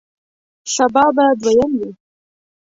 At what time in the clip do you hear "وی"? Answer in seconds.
1.79-1.91